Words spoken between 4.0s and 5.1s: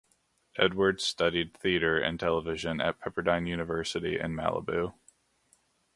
in Malibu.